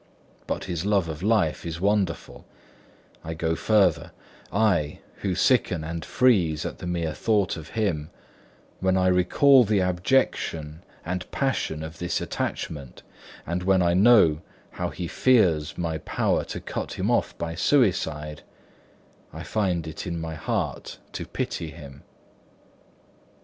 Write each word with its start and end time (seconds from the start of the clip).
But 0.47 0.63
his 0.63 0.83
love 0.83 1.07
of 1.07 1.21
life 1.21 1.63
is 1.63 1.79
wonderful; 1.79 2.43
I 3.23 3.35
go 3.35 3.53
further: 3.55 4.13
I, 4.51 4.97
who 5.17 5.35
sicken 5.35 5.83
and 5.83 6.03
freeze 6.03 6.65
at 6.65 6.79
the 6.79 6.87
mere 6.87 7.13
thought 7.13 7.55
of 7.55 7.69
him, 7.77 8.09
when 8.79 8.97
I 8.97 9.05
recall 9.05 9.63
the 9.63 9.79
abjection 9.79 10.81
and 11.05 11.29
passion 11.29 11.83
of 11.83 11.99
this 11.99 12.19
attachment, 12.19 13.03
and 13.45 13.61
when 13.61 13.83
I 13.83 13.93
know 13.93 14.41
how 14.71 14.89
he 14.89 15.05
fears 15.07 15.77
my 15.77 15.99
power 15.99 16.43
to 16.45 16.59
cut 16.59 16.93
him 16.93 17.11
off 17.11 17.37
by 17.37 17.53
suicide, 17.53 18.41
I 19.31 19.43
find 19.43 19.85
it 19.85 20.07
in 20.07 20.19
my 20.19 20.33
heart 20.33 20.97
to 21.13 21.27
pity 21.27 21.69
him. 21.69 22.01